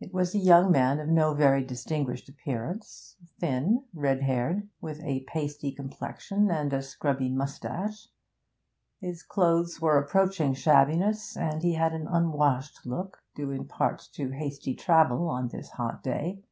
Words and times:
It 0.00 0.12
was 0.12 0.34
a 0.34 0.38
young 0.38 0.72
man 0.72 0.98
of 0.98 1.08
no 1.08 1.32
very 1.32 1.62
distinguished 1.62 2.28
appearance, 2.28 3.14
thin, 3.38 3.84
red 3.94 4.22
haired, 4.22 4.66
with 4.80 5.00
a 5.04 5.20
pasty 5.28 5.70
complexion 5.70 6.50
and 6.50 6.72
a 6.72 6.82
scrubby 6.82 7.28
moustache; 7.28 8.08
his 9.00 9.22
clothes 9.22 9.80
were 9.80 9.96
approaching 9.96 10.54
shabbiness, 10.54 11.36
and 11.36 11.62
he 11.62 11.74
had 11.74 11.92
an 11.92 12.08
unwashed 12.08 12.84
look, 12.84 13.22
due 13.36 13.52
in 13.52 13.66
part 13.66 14.08
to 14.14 14.30
hasty 14.32 14.74
travel 14.74 15.28
on 15.28 15.46
this 15.46 15.70
hot 15.70 16.02
day. 16.02 16.42